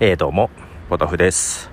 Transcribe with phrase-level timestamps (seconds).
[0.00, 0.50] えー、どうも、
[0.90, 1.70] ポトフです。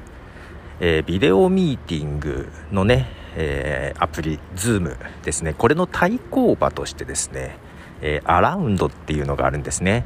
[0.79, 7.57] えー、ビデオミーティングのね、えー、アプリ、Zoom ですね、これの対抗馬としてですね、
[7.99, 10.05] えアラウンドっていうのがあるんですね。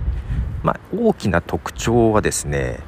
[0.63, 2.79] まあ、大きな特徴はですね、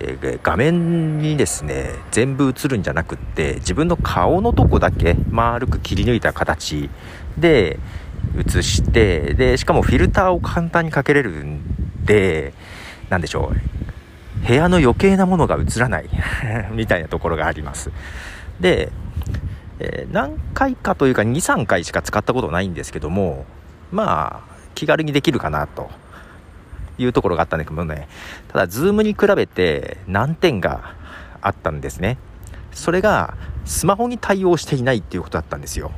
[0.00, 6.88] え画面にですね、全部映るんじゃなくって、自分の顔のとこだけ丸く切り抜いた形
[7.36, 7.78] で
[8.38, 11.60] 映して、で、しかもフィルターを簡単にかけれるん
[12.06, 12.54] で、
[13.10, 13.81] なんでしょう、
[14.46, 16.08] 部屋の余計なものが映らない
[16.72, 17.90] みたいなところがあります。
[18.60, 18.90] で、
[19.78, 23.46] えー、何回かというか2、3回しか使ったことないんですけども、
[23.90, 25.90] まあ、気軽にできるかなと
[26.98, 28.08] いうところがあったんだけどね、
[28.48, 30.94] ただ、ズームに比べて難点が
[31.40, 32.18] あったんですね。
[32.72, 35.92] それが、スマホに対応していないっていうことだったんですよ。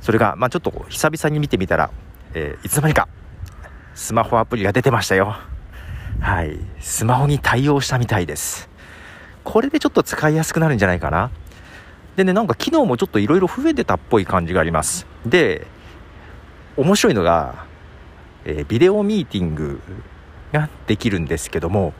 [0.00, 1.90] それが、まあちょっと久々に見てみたら、
[2.34, 3.08] えー、いつの間にか、
[3.94, 5.36] スマホアプリが出てましたよ。
[6.24, 8.70] はい、スマホに対応したみたいです。
[9.44, 11.30] これでちょっと使いやすくなるんじゃないかな。
[12.16, 15.06] でね、なんか機能もちょっといろいろ増えてたっぽい感じがあります。
[15.26, 15.66] で、
[16.78, 17.66] 面白いのが、
[18.46, 19.82] えー、ビデオミーティング
[20.50, 21.92] ができるんですけども、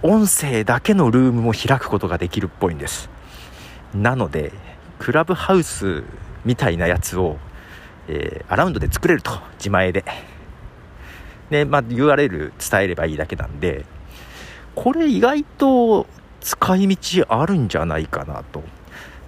[0.00, 3.10] 音声だけのルームも開くことができるっぽいんです。
[3.92, 4.52] なので、
[5.00, 6.04] クラブハウス
[6.44, 7.36] みたいなやつを、
[8.06, 10.04] えー、アラウンドで作れると、自前で。
[11.50, 13.84] で、まあ、URL 伝えればいいだけなんで、
[14.74, 16.06] これ意外と
[16.40, 18.62] 使い道あるんじゃないかなと。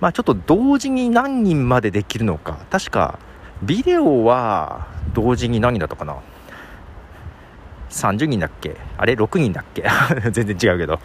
[0.00, 2.58] まあ、ちょっと同時に何人までできるのか。
[2.70, 3.19] 確か、
[3.62, 6.16] ビデオは同時に何人だったかな
[7.91, 8.77] ？30人だっけ？
[8.96, 9.84] あれ ?6 人だっけ？
[10.30, 11.00] 全然違うけど。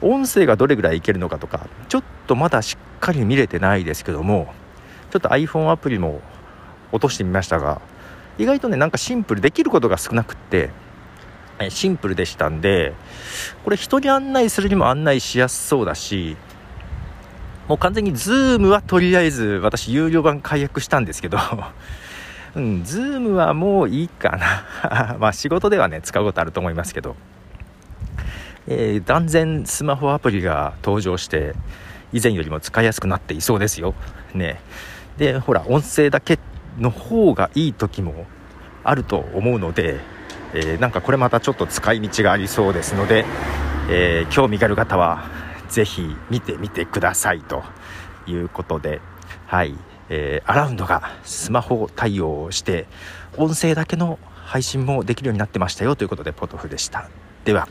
[0.00, 4.52] 音声がどれぐらいいけるのかとか、ちょっとまだしっかり見れてないですけども、
[5.10, 6.20] ちょっと iPhone アプリも
[6.92, 7.80] 落としてみましたが、
[8.38, 10.70] 意外とねなんかシンプルできることが少なくって
[11.70, 12.94] シンプルでしたんで
[13.64, 16.36] これ人に案内するにも案内しやすそうだし
[17.66, 21.38] もう完全に Zoom はとりあえず私有料版解約したんですけど
[22.56, 25.16] うん、Zoom はもういいかな。
[25.20, 27.14] まあ仕事ではね使うことあると思いますけど、
[28.66, 31.54] えー、断然スマホアプリが登場して
[32.10, 33.94] 以前よりも使いやすくなっていそうですよ。
[34.32, 34.60] ね。
[35.18, 36.38] でほら音声だけ
[36.78, 38.26] の方がいい時も
[38.84, 40.00] あると思うので、
[40.54, 43.24] えー、なんかこれまたちょっと使い道がありそうですので、
[43.90, 45.24] えー、興味がある方は
[45.68, 47.62] ぜひ見てみてくださいと
[48.26, 49.00] いうことで、
[49.46, 49.74] はい、
[50.08, 52.86] えー、アラウンドがスマホ対応をして
[53.36, 57.08] 音声だけの配信もできるようになってましたよということでポトフでした。
[57.44, 57.68] では。